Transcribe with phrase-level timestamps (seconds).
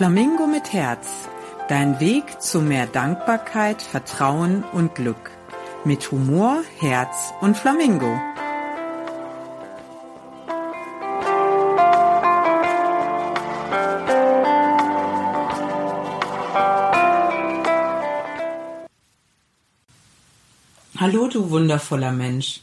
[0.00, 1.28] Flamingo mit Herz.
[1.68, 5.30] Dein Weg zu mehr Dankbarkeit, Vertrauen und Glück.
[5.84, 8.18] Mit Humor, Herz und Flamingo.
[20.96, 22.62] Hallo, du wundervoller Mensch.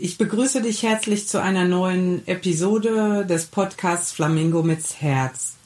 [0.00, 5.59] Ich begrüße dich herzlich zu einer neuen Episode des Podcasts Flamingo mit Herz.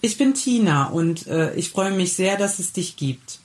[0.00, 3.40] Ich bin Tina und äh, ich freue mich sehr, dass es dich gibt.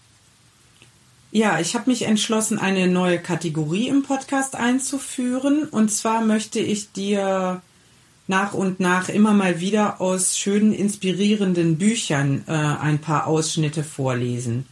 [1.31, 5.63] Ja, ich habe mich entschlossen, eine neue Kategorie im Podcast einzuführen.
[5.63, 7.61] Und zwar möchte ich dir
[8.27, 14.65] nach und nach immer mal wieder aus schönen, inspirierenden Büchern äh, ein paar Ausschnitte vorlesen.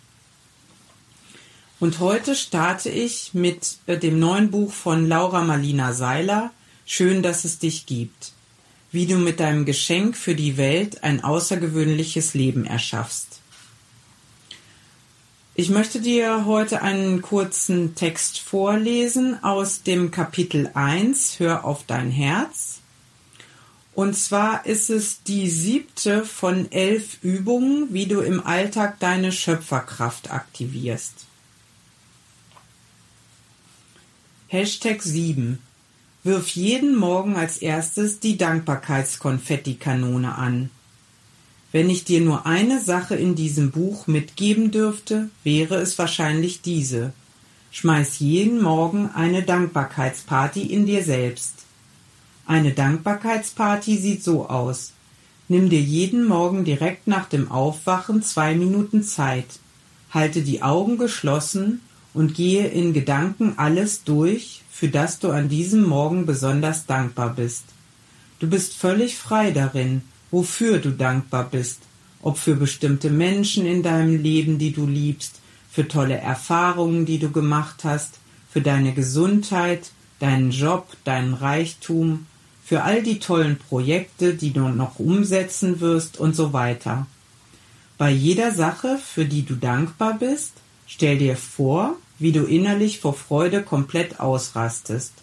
[1.80, 6.52] Und heute starte ich mit äh, dem neuen Buch von Laura Marlina Seiler,
[6.92, 8.32] Schön, dass es dich gibt.
[8.92, 13.40] Wie du mit deinem Geschenk für die Welt ein außergewöhnliches Leben erschaffst.
[15.54, 22.10] Ich möchte dir heute einen kurzen Text vorlesen aus dem Kapitel 1, Hör auf dein
[22.10, 22.80] Herz.
[23.94, 30.32] Und zwar ist es die siebte von elf Übungen, wie du im Alltag deine Schöpferkraft
[30.32, 31.26] aktivierst.
[34.48, 35.60] Hashtag 7.
[36.22, 40.70] Wirf jeden Morgen als erstes die Dankbarkeitskonfettikanone an.
[41.72, 47.14] Wenn ich dir nur eine Sache in diesem Buch mitgeben dürfte, wäre es wahrscheinlich diese.
[47.72, 51.54] Schmeiß jeden Morgen eine Dankbarkeitsparty in dir selbst.
[52.46, 54.92] Eine Dankbarkeitsparty sieht so aus.
[55.48, 59.60] Nimm dir jeden Morgen direkt nach dem Aufwachen zwei Minuten Zeit.
[60.12, 61.80] Halte die Augen geschlossen
[62.14, 67.66] und gehe in Gedanken alles durch, für das du an diesem Morgen besonders dankbar bist.
[68.40, 71.80] Du bist völlig frei darin, wofür du dankbar bist,
[72.22, 77.30] ob für bestimmte Menschen in deinem Leben, die du liebst, für tolle Erfahrungen, die du
[77.30, 78.20] gemacht hast,
[78.50, 82.28] für deine Gesundheit, deinen Job, deinen Reichtum,
[82.64, 87.06] für all die tollen Projekte, die du noch umsetzen wirst und so weiter.
[87.98, 90.54] Bei jeder Sache, für die du dankbar bist,
[90.92, 95.14] Stell dir vor, wie du innerlich vor Freude komplett ausrastest.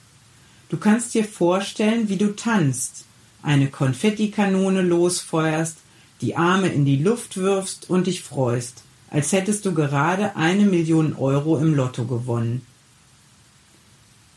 [0.68, 3.04] Du kannst dir vorstellen, wie du tanzt,
[3.42, 5.76] eine Konfettikanone losfeuerst,
[6.20, 11.14] die Arme in die Luft wirfst und dich freust, als hättest du gerade eine Million
[11.14, 12.66] Euro im Lotto gewonnen.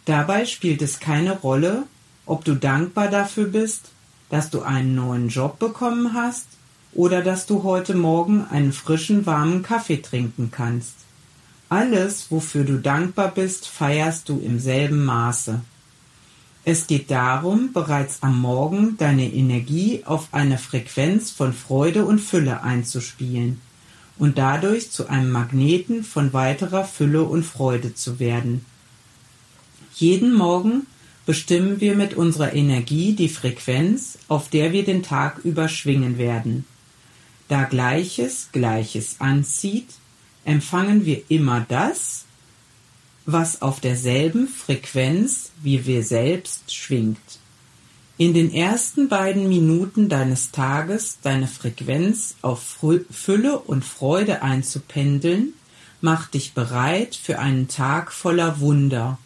[0.06, 1.84] Dabei spielt es keine Rolle,
[2.26, 3.92] ob du dankbar dafür bist,
[4.30, 6.48] dass du einen neuen Job bekommen hast
[6.94, 10.96] oder dass du heute Morgen einen frischen, warmen Kaffee trinken kannst.
[11.70, 15.62] Alles, wofür du dankbar bist, feierst du im selben Maße.
[16.66, 22.64] Es geht darum, bereits am Morgen deine Energie auf eine Frequenz von Freude und Fülle
[22.64, 23.62] einzuspielen
[24.18, 28.66] und dadurch zu einem Magneten von weiterer Fülle und Freude zu werden.
[29.94, 30.88] Jeden Morgen
[31.26, 36.66] bestimmen wir mit unserer Energie die Frequenz, auf der wir den Tag überschwingen werden.
[37.48, 39.88] Da Gleiches Gleiches anzieht,
[40.50, 42.26] empfangen wir immer das,
[43.26, 47.18] was auf derselben Frequenz wie wir selbst schwingt.
[48.18, 52.80] In den ersten beiden Minuten deines Tages deine Frequenz auf
[53.12, 55.54] Fülle und Freude einzupendeln,
[56.02, 59.20] macht dich bereit für einen Tag voller Wunder,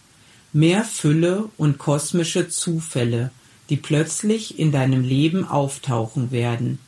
[0.52, 3.32] mehr Fülle und kosmische Zufälle,
[3.70, 6.80] die plötzlich in deinem Leben auftauchen werden.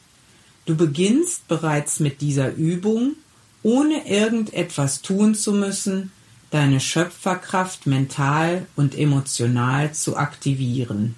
[0.65, 3.15] Du beginnst bereits mit dieser Übung
[3.65, 6.11] ohne irgendetwas tun zu müssen,
[6.51, 11.15] deine Schöpferkraft mental und emotional zu aktivieren.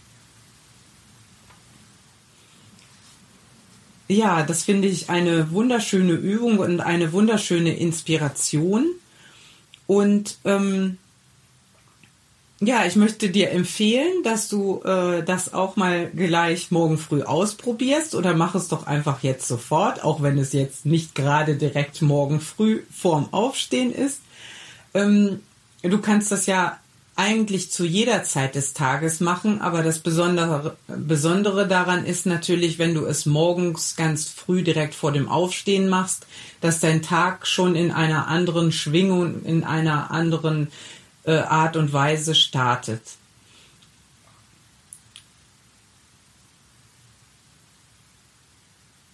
[4.07, 8.85] Ja, das finde ich eine wunderschöne Übung und eine wunderschöne Inspiration.
[9.85, 10.99] Und ähm,
[12.59, 18.15] ja, ich möchte dir empfehlen, dass du äh, das auch mal gleich morgen früh ausprobierst
[18.15, 22.41] oder mach es doch einfach jetzt sofort, auch wenn es jetzt nicht gerade direkt morgen
[22.41, 24.21] früh vorm Aufstehen ist.
[24.95, 25.41] Ähm,
[25.83, 26.79] du kannst das ja
[27.15, 32.93] eigentlich zu jeder Zeit des Tages machen, aber das Besondere, Besondere daran ist natürlich, wenn
[32.93, 36.27] du es morgens ganz früh direkt vor dem Aufstehen machst,
[36.61, 40.67] dass dein Tag schon in einer anderen Schwingung, in einer anderen
[41.27, 43.01] äh, Art und Weise startet.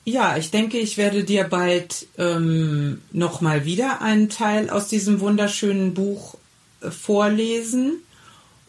[0.06, 5.94] Ja, ich denke, ich werde dir bald ähm, nochmal wieder einen Teil aus diesem wunderschönen
[5.94, 6.36] Buch
[6.81, 8.01] äh, vorlesen.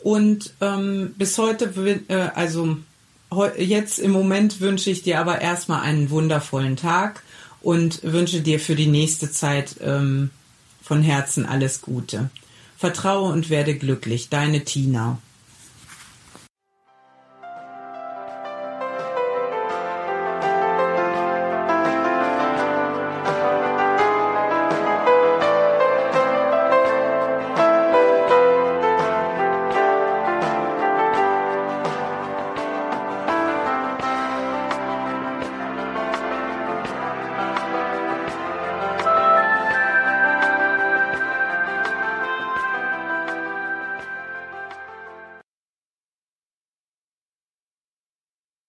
[0.00, 1.73] Und ähm, bis heute,
[2.08, 2.76] äh, also
[3.58, 7.23] jetzt im Moment wünsche ich dir aber erstmal einen wundervollen Tag
[7.62, 10.31] und wünsche dir für die nächste Zeit ähm,
[10.82, 12.31] von Herzen alles Gute.
[12.84, 14.28] Vertraue und werde glücklich.
[14.28, 15.16] Deine Tina.